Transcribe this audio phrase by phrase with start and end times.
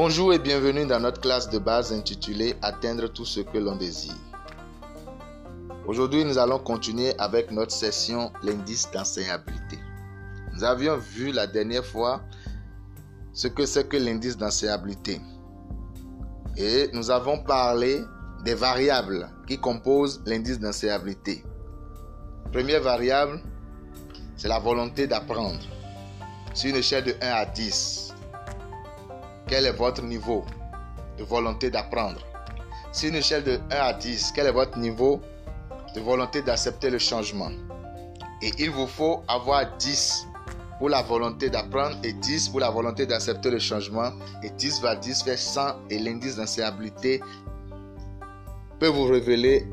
[0.00, 4.14] Bonjour et bienvenue dans notre classe de base intitulée Atteindre tout ce que l'on désire.
[5.88, 9.76] Aujourd'hui, nous allons continuer avec notre session l'indice d'enseignabilité.
[10.54, 12.20] Nous avions vu la dernière fois
[13.32, 15.20] ce que c'est que l'indice d'enseignabilité.
[16.56, 18.00] Et nous avons parlé
[18.44, 21.44] des variables qui composent l'indice d'enseignabilité.
[22.52, 23.40] Première variable,
[24.36, 25.58] c'est la volonté d'apprendre.
[26.54, 28.07] Sur une échelle de 1 à 10,
[29.48, 30.44] quel est votre niveau
[31.16, 32.20] de volonté d'apprendre?
[32.92, 35.20] Sur une échelle de 1 à 10, quel est votre niveau
[35.94, 37.50] de volonté d'accepter le changement?
[38.42, 40.26] Et il vous faut avoir 10
[40.78, 44.12] pour la volonté d'apprendre et 10 pour la volonté d'accepter le changement.
[44.42, 45.60] Et 10 va 10 fait 100
[45.90, 47.20] et l'indice d'enseignabilité
[48.78, 49.66] peut vous révéler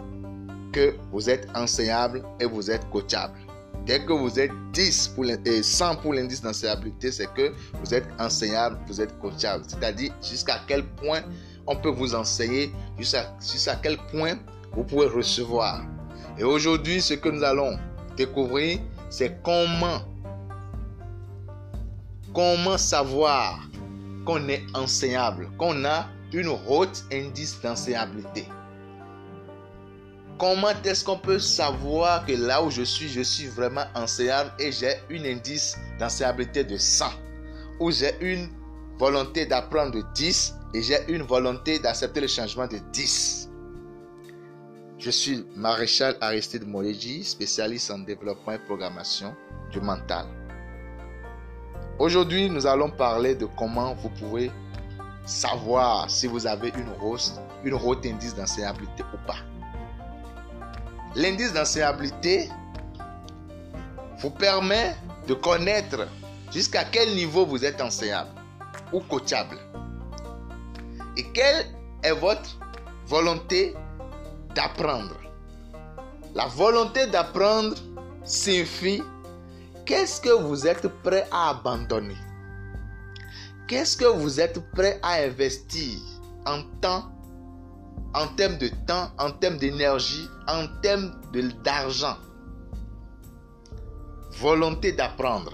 [0.73, 3.37] que vous êtes enseignable et vous êtes coachable.
[3.85, 7.53] Dès que vous êtes 10 pour et 100 pour l'indice d'enseignabilité, c'est que
[7.83, 9.63] vous êtes enseignable, vous êtes coachable.
[9.67, 11.21] C'est-à-dire jusqu'à quel point
[11.67, 14.37] on peut vous enseigner, jusqu'à quel point
[14.73, 15.83] vous pouvez recevoir.
[16.37, 17.77] Et aujourd'hui, ce que nous allons
[18.17, 20.01] découvrir, c'est comment,
[22.33, 23.59] comment savoir
[24.25, 28.47] qu'on est enseignable, qu'on a une haute indice d'enseignabilité.
[30.37, 34.69] Comment est-ce qu'on peut savoir que là où je suis, je suis vraiment enseignable et
[34.69, 37.05] j'ai une indice d'enseignabilité de 100
[37.79, 38.49] Ou j'ai une
[38.99, 43.49] volonté d'apprendre de 10 et j'ai une volonté d'accepter le changement de 10
[44.97, 49.33] Je suis Maréchal Aristide Moyeji, spécialiste en développement et programmation
[49.71, 50.25] du mental.
[51.97, 54.51] Aujourd'hui, nous allons parler de comment vous pouvez
[55.25, 59.54] savoir si vous avez une hausse, une indice d'enseignabilité ou pas.
[61.15, 62.49] L'indice d'enseignabilité
[64.19, 64.95] vous permet
[65.27, 66.07] de connaître
[66.51, 68.31] jusqu'à quel niveau vous êtes enseignable
[68.91, 69.57] ou coachable.
[71.15, 71.67] Et quelle
[72.03, 72.59] est votre
[73.07, 73.73] volonté
[74.55, 75.15] d'apprendre?
[76.33, 77.75] La volonté d'apprendre
[78.25, 79.01] signifie
[79.85, 82.17] qu'est-ce que vous êtes prêt à abandonner?
[83.69, 85.97] Qu'est-ce que vous êtes prêt à investir
[86.45, 87.14] en temps
[88.15, 91.11] en termes de temps, en termes d'énergie, en termes
[91.63, 92.15] d'argent.
[94.39, 95.51] Volonté d'apprendre.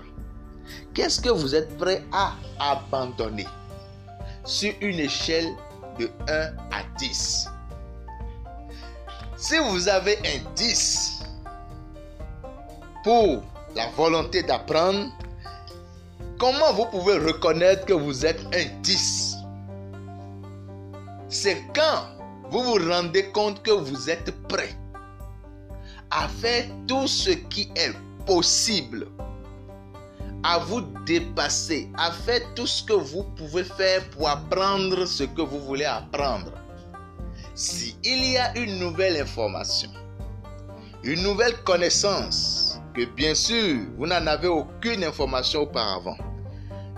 [0.93, 3.47] Qu'est-ce que vous êtes prêt à abandonner
[4.45, 5.49] sur une échelle
[5.99, 6.31] de 1
[6.71, 7.49] à 10
[9.37, 11.23] Si vous avez un 10
[13.03, 13.43] pour
[13.75, 15.09] la volonté d'apprendre,
[16.37, 19.37] comment vous pouvez reconnaître que vous êtes un 10
[21.29, 22.10] C'est quand
[22.51, 24.75] vous vous rendez compte que vous êtes prêt
[26.09, 27.93] à faire tout ce qui est
[28.25, 29.07] possible,
[30.43, 35.41] à vous dépasser, à faire tout ce que vous pouvez faire pour apprendre ce que
[35.41, 36.51] vous voulez apprendre.
[37.55, 39.89] S'il y a une nouvelle information,
[41.03, 46.17] une nouvelle connaissance, que bien sûr, vous n'en avez aucune information auparavant,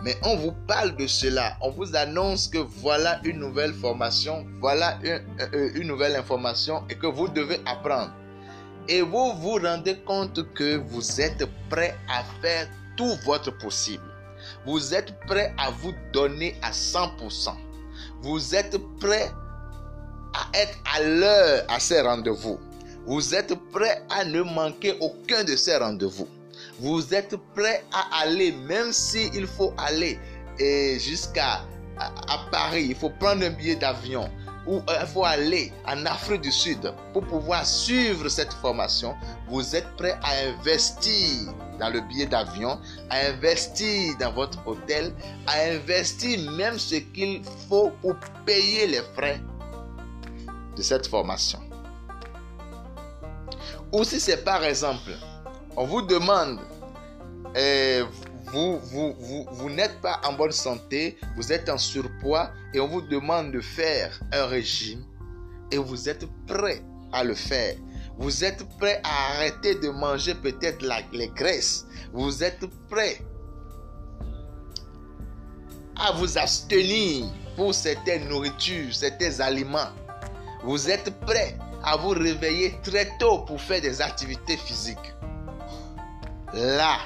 [0.03, 1.57] mais on vous parle de cela.
[1.61, 7.29] On vous annonce que voilà une nouvelle formation, voilà une, nouvelle information et que vous
[7.29, 8.11] devez apprendre.
[8.89, 14.03] Et vous vous rendez compte que vous êtes prêt à faire tout votre possible.
[14.65, 17.53] Vous êtes prêt à vous donner à 100%.
[18.21, 19.31] Vous êtes prêt
[20.33, 22.59] à être à l'heure à ces rendez-vous.
[23.05, 26.27] Vous êtes prêt à ne manquer aucun de ces rendez-vous.
[26.83, 30.19] Vous êtes prêt à aller, même s'il faut aller
[30.99, 31.61] jusqu'à
[31.97, 34.29] à, Paris, il faut prendre un billet d'avion
[34.67, 39.15] ou euh, il faut aller en Afrique du Sud pour pouvoir suivre cette formation.
[39.47, 42.77] Vous êtes prêt à investir dans le billet d'avion,
[43.09, 45.13] à investir dans votre hôtel,
[45.47, 49.41] à investir même ce qu'il faut pour payer les frais
[50.75, 51.59] de cette formation.
[53.93, 55.11] Ou si c'est par exemple
[55.75, 56.59] on vous demande,
[57.55, 62.87] vous, vous, vous, vous n'êtes pas en bonne santé, vous êtes en surpoids et on
[62.87, 65.03] vous demande de faire un régime
[65.71, 67.75] et vous êtes prêt à le faire.
[68.17, 71.85] Vous êtes prêt à arrêter de manger peut-être les graisses.
[72.13, 73.17] Vous êtes prêt
[75.95, 77.25] à vous abstenir
[77.55, 79.91] pour certaines nourritures, certains aliments.
[80.63, 85.13] Vous êtes prêt à vous réveiller très tôt pour faire des activités physiques.
[86.53, 86.97] Là,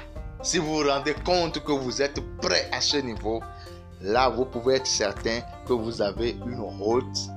[0.42, 3.42] si vous vous rendez compte que vous êtes prêt à ce niveau,
[4.02, 7.30] là, vous pouvez être certain que vous avez une haute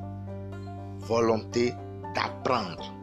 [1.00, 1.74] volonté
[2.14, 2.94] d'apprendre.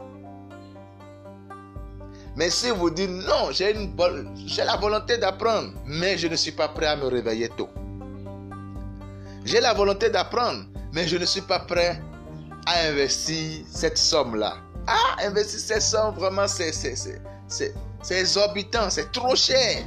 [2.36, 3.74] Mais si vous dites non, j'ai
[4.64, 7.70] la volonté d'apprendre, mais je ne suis pas prêt à me réveiller tôt.
[9.44, 12.00] J'ai la volonté d'apprendre, mais je ne suis pas prêt
[12.68, 14.58] à investir cette somme-là.
[14.86, 16.96] Ah, investir cette somme, vraiment, c'est, c'est,
[17.48, 19.84] c'est, c'est, exorbitant, c'est trop cher.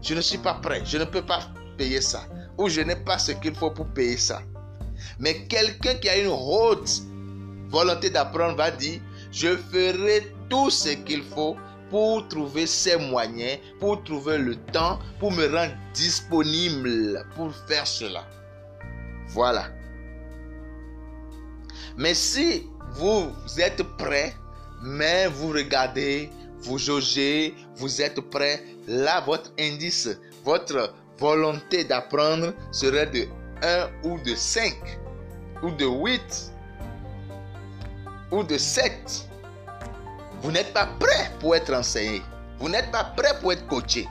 [0.00, 1.40] Je ne suis pas prêt, je ne peux pas
[1.76, 2.24] payer ça.
[2.58, 4.42] Ou je n'ai pas ce qu'il faut pour payer ça.
[5.18, 7.02] Mais quelqu'un qui a une haute
[7.68, 9.00] volonté d'apprendre va dire,
[9.30, 11.56] je ferai tout ce qu'il faut
[11.90, 18.24] pour trouver ces moyens, pour trouver le temps, pour me rendre disponible pour faire cela.
[19.28, 19.66] Voilà.
[21.96, 24.34] Mais si vous êtes prêt,
[24.82, 26.30] mais vous regardez,
[26.62, 30.08] vous jaugez, vous êtes prêt, là votre indice,
[30.44, 33.26] votre volonté d'apprendre serait de
[33.62, 34.74] 1 ou de 5
[35.62, 36.52] ou de 8
[38.30, 39.28] ou de 7.
[40.40, 42.22] Vous n'êtes pas prêt pour être enseigné.
[42.58, 44.08] Vous n'êtes pas prêt pour être coaché.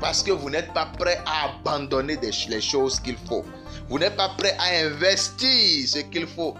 [0.00, 2.18] Parce que vous n'êtes pas prêt à abandonner
[2.48, 3.44] les choses qu'il faut.
[3.88, 6.54] Vous n'êtes pas prêt à investir ce qu'il faut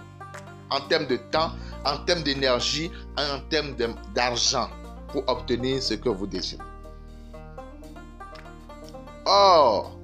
[0.69, 1.51] en termes de temps,
[1.85, 3.75] en termes d'énergie, en termes
[4.13, 4.69] d'argent
[5.15, 6.61] pour obtenir ce que vous désirez.
[9.25, 9.97] Or,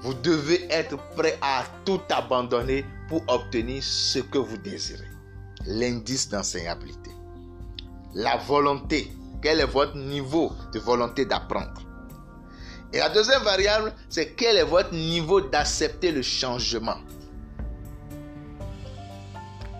[0.00, 5.06] vous devez être prêt à tout abandonner pour obtenir ce que vous désirez.
[5.64, 7.12] L'indice d'enseignabilité.
[8.14, 9.12] La volonté.
[9.40, 11.80] Quel est votre niveau de volonté d'apprendre?
[12.92, 16.98] Et la deuxième variable, c'est quel est votre niveau d'accepter le changement?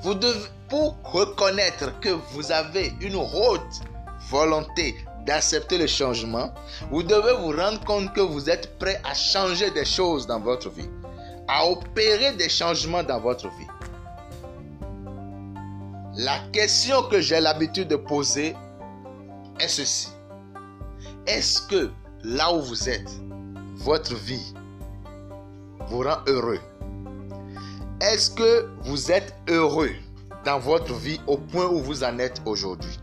[0.03, 3.82] Vous devez, pour reconnaître que vous avez une haute
[4.32, 4.96] volonté
[5.26, 6.52] d'accepter le changement,
[6.90, 10.70] vous devez vous rendre compte que vous êtes prêt à changer des choses dans votre
[10.70, 10.88] vie,
[11.46, 13.70] à opérer des changements dans votre vie.
[16.17, 18.56] La question que j'ai l'habitude de poser
[19.61, 20.08] est ceci.
[21.26, 21.90] Est-ce que
[22.25, 23.11] là où vous êtes,
[23.76, 24.55] votre vie
[25.88, 26.61] vous rend heureux?
[28.00, 29.93] Est-ce que vous êtes heureux
[30.44, 32.99] dans votre vie au point où vous en êtes aujourd'hui?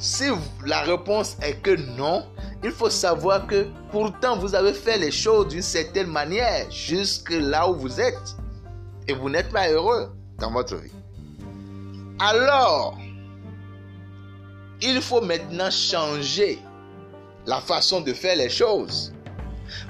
[0.00, 0.24] Si
[0.64, 2.24] la réponse est que non,
[2.64, 7.68] il faut savoir que pourtant vous avez fait les choses d'une certaine manière jusque là
[7.68, 8.34] où vous êtes
[9.06, 10.90] et vous n'êtes pas heureux dans votre vie.
[12.18, 12.96] Alors,
[14.80, 16.58] il faut maintenant changer
[17.46, 19.12] la façon de faire les choses.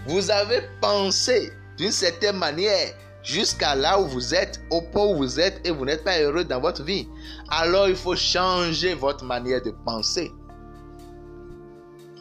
[0.08, 5.40] Vous avez pensé d'une certaine manière jusqu'à là où vous êtes, au point où vous
[5.40, 7.08] êtes, et vous n'êtes pas heureux dans votre vie.
[7.48, 10.30] Alors il faut changer votre manière de penser.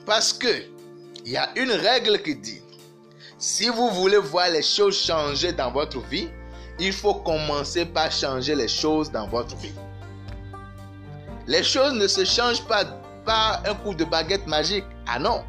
[0.06, 0.64] Parce que
[1.26, 2.62] il y a une règle qui dit,
[3.38, 6.30] si vous voulez voir les choses changer dans votre vie,
[6.80, 9.74] il faut commencer par changer les choses dans votre vie.
[11.46, 12.86] Les choses ne se changent pas
[13.26, 14.86] par un coup de baguette magique.
[15.08, 15.44] Ah non.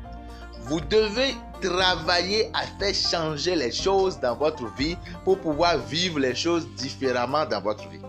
[0.70, 6.36] Vous devez travailler à faire changer les choses dans votre vie pour pouvoir vivre les
[6.36, 8.00] choses différemment dans votre vie.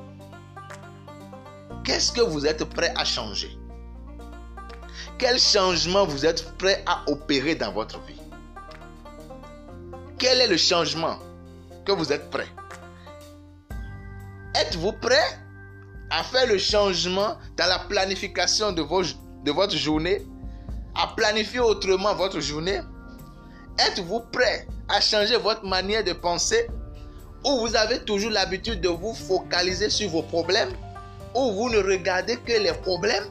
[1.84, 3.58] Qu'est-ce que vous êtes prêt à changer?
[5.18, 8.22] Quel changement vous êtes prêt à opérer dans votre vie?
[10.20, 11.18] Quel est le changement
[11.84, 12.48] que vous êtes prêt?
[14.54, 15.40] Êtes-vous prêt
[16.12, 18.84] à faire le changement dans la planification de,
[19.52, 20.24] votre journée?
[20.96, 22.82] À planifier autrement votre journée?
[23.80, 26.68] Êtes-vous prêt à changer votre manière de penser?
[27.46, 30.72] Ou vous avez toujours l'habitude de vous focaliser sur vos problèmes?
[31.34, 33.24] Ou vous ne regardez que les problèmes?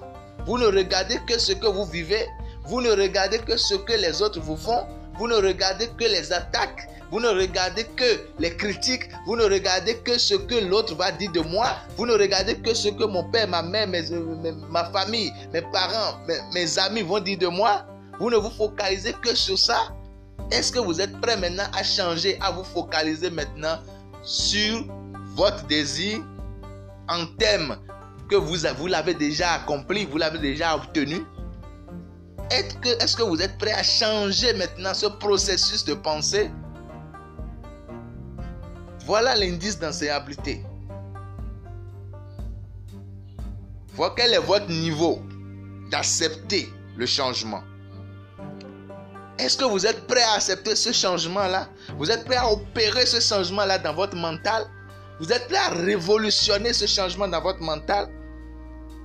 [0.46, 2.26] Vous ne regardez que ce que vous vivez?
[2.64, 4.86] Vous ne regardez que ce que les autres vous font?
[5.18, 6.88] Vous ne regardez que les attaques?
[7.10, 9.08] Vous ne regardez que les critiques.
[9.26, 11.76] Vous ne regardez que ce que l'autre va dire de moi.
[11.96, 13.88] Vous ne regardez que ce que mon père, ma mère,
[14.70, 16.18] ma famille, mes parents,
[16.54, 17.84] mes, amis vont dire de moi.
[18.20, 19.92] Vous ne vous focalisez que sur ça.
[20.52, 23.78] Est-ce que vous êtes prêt maintenant à changer, à vous focaliser maintenant
[24.22, 24.84] sur
[25.34, 26.20] votre désir
[27.08, 27.76] en thème
[28.28, 31.24] que vous, l'avez déjà accompli, vous l'avez déjà obtenu?
[32.52, 36.50] Est-ce que, est que vous êtes prêt à changer maintenant ce processus de pensée?
[39.10, 40.62] Voilà l'indice d'enseignabilité.
[43.96, 45.18] Voilà quel est votre niveau
[45.90, 47.64] d'accepter le changement.
[49.36, 51.66] Est-ce que vous êtes prêt à accepter ce changement-là?
[51.98, 54.70] Vous êtes prêt à opérer ce changement-là dans votre mental?
[55.18, 58.08] Vous êtes prêt à révolutionner ce changement dans votre mental?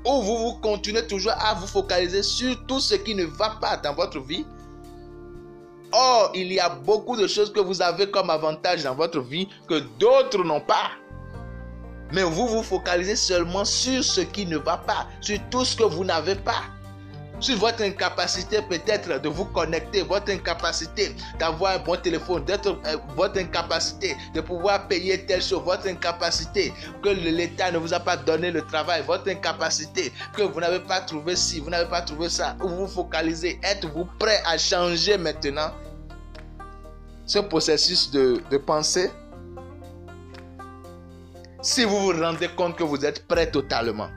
[0.05, 3.95] Ou vous continuez toujours à vous focaliser sur tout ce qui ne va pas dans
[3.95, 4.45] votre vie?
[5.91, 9.47] Or, il y a beaucoup de choses que vous avez comme avantage dans votre vie
[9.67, 10.91] que d'autres n'ont pas.
[12.11, 15.83] Mais vous vous focalisez seulement sur ce qui ne va pas, sur tout ce que
[15.83, 16.61] vous n'avez pas.
[17.39, 23.39] Sur votre incapacité peut-être de vous connecter, votre incapacité d'avoir un bon téléphone, euh, votre
[23.39, 26.73] incapacité de pouvoir payer telle chose, votre incapacité
[27.03, 31.01] que l'État ne vous a pas donné le travail, votre incapacité que vous n'avez pas
[31.01, 35.71] trouvé ci, vous n'avez pas trouvé ça, où vous focalisez, êtes-vous prêt à changer maintenant
[37.25, 39.11] ce processus de pensée?
[41.65, 44.07] Si vous vous rendez compte que vous êtes prêt totalement.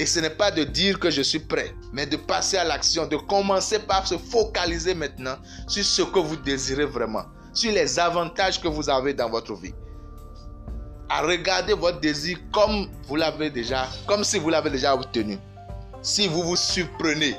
[0.00, 3.06] Et ce n'est pas de dire que je suis prêt, mais de passer à l'action,
[3.06, 5.36] de commencer par se focaliser maintenant
[5.68, 9.74] sur ce que vous désirez vraiment, sur les avantages que vous avez dans votre vie.
[11.10, 15.36] À regarder votre désir comme vous l'avez déjà, comme si vous l'avez déjà obtenu.
[16.00, 17.36] Si vous vous surprenez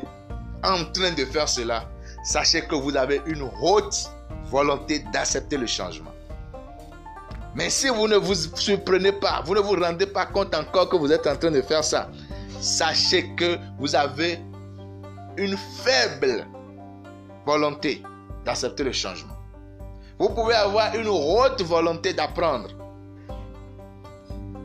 [0.63, 1.89] en train de faire cela,
[2.23, 4.11] sachez que vous avez une haute
[4.51, 6.11] volonté d'accepter le changement.
[7.55, 10.95] Mais si vous ne vous surprenez pas, vous ne vous rendez pas compte encore que
[10.95, 12.07] vous êtes en train de faire ça,
[12.61, 14.39] sachez que vous avez
[15.37, 16.47] une faible
[17.45, 18.03] volonté
[18.45, 19.35] d'accepter le changement.
[20.19, 22.69] Vous pouvez avoir une haute volonté d'apprendre.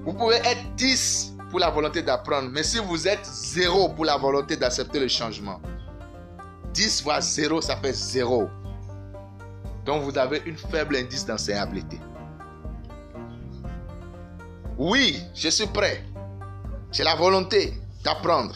[0.05, 4.17] Vous pouvez être 10 pour la volonté d'apprendre, mais si vous êtes 0 pour la
[4.17, 5.61] volonté d'accepter le changement,
[6.75, 8.49] 10 fois 0, ça fait 0.
[9.87, 11.99] Donc vous avez une faible indice d'enseignabilité.
[14.77, 16.05] Oui, je suis prêt.
[16.93, 17.73] J'ai la volonté
[18.07, 18.55] d'apprendre.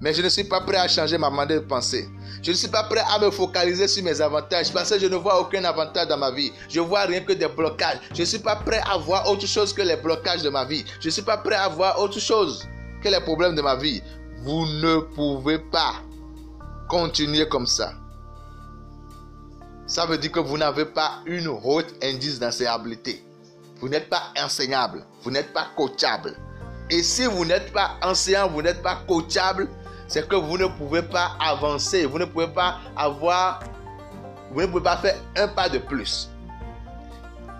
[0.00, 2.08] Mais je ne suis pas prêt à changer ma manière de penser.
[2.42, 5.16] Je ne suis pas prêt à me focaliser sur mes avantages parce que je ne
[5.16, 6.52] vois aucun avantage dans ma vie.
[6.68, 7.98] Je vois rien que des blocages.
[8.14, 10.84] Je ne suis pas prêt à voir autre chose que les blocages de ma vie.
[11.00, 12.66] Je ne suis pas prêt à voir autre chose
[13.02, 14.02] que les problèmes de ma vie.
[14.42, 15.94] Vous ne pouvez pas
[16.88, 17.92] continuer comme ça.
[19.86, 23.22] Ça veut dire que vous n'avez pas une haute indice d'enseignabilité.
[23.80, 25.04] Vous n'êtes pas enseignable.
[25.22, 26.36] Vous n'êtes pas coachable.
[26.92, 29.66] Et si vous n'êtes pas enseignant, vous n'êtes pas coachable,
[30.06, 33.60] c'est que vous ne pouvez pas avancer, vous ne pouvez pas avoir,
[34.50, 36.28] vous ne pouvez pas faire un pas de plus.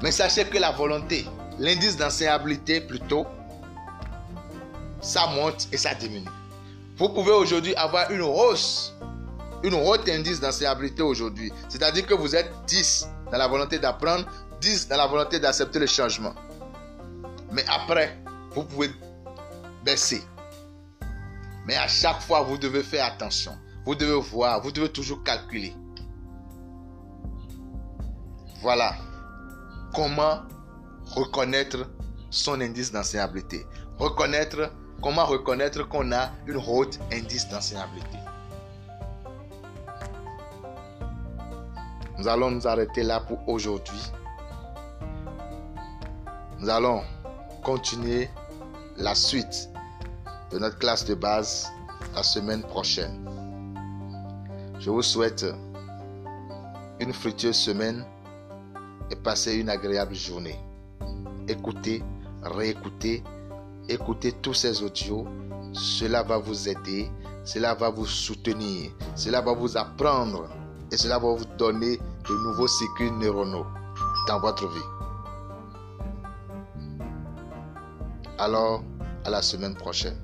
[0.02, 1.26] Mais sachez que la volonté,
[1.58, 3.26] l'indice d'enseignabilité plutôt,
[5.00, 6.28] ça monte et ça diminue.
[6.98, 8.94] Vous pouvez aujourd'hui avoir une hausse,
[9.62, 11.50] une haute indice d'enseignabilité aujourd'hui.
[11.70, 14.26] C'est-à-dire que vous êtes 10 dans la volonté d'apprendre,
[14.60, 16.34] 10 dans la volonté d'accepter le changement.
[17.50, 18.18] Mais après,
[18.54, 18.90] vous pouvez
[19.84, 20.22] baisser.
[21.66, 23.52] Mais à chaque fois, vous devez faire attention.
[23.84, 25.74] Vous devez voir, vous devez toujours calculer.
[28.60, 28.94] Voilà
[29.94, 30.42] comment
[31.14, 31.90] reconnaître
[32.30, 33.66] son indice d'enseignabilité.
[33.98, 34.72] Reconnaître,
[35.02, 38.18] comment reconnaître qu'on a une haute indice d'enseignabilité.
[42.18, 44.00] Nous allons nous arrêter là pour aujourd'hui.
[46.60, 47.02] Nous allons
[47.64, 48.30] continuer
[48.96, 49.71] la suite
[50.52, 51.70] de notre classe de base
[52.14, 53.28] la semaine prochaine.
[54.78, 55.46] Je vous souhaite
[57.00, 58.04] une fructueuse semaine
[59.10, 60.58] et passez une agréable journée.
[61.48, 62.02] Écoutez,
[62.42, 63.22] réécoutez,
[63.88, 65.26] écoutez tous ces audios.
[65.72, 67.10] Cela va vous aider,
[67.44, 70.48] cela va vous soutenir, cela va vous apprendre
[70.90, 73.66] et cela va vous donner de nouveaux circuits neuronaux
[74.28, 74.80] dans votre vie.
[78.38, 78.82] Alors,
[79.24, 80.18] à la semaine prochaine.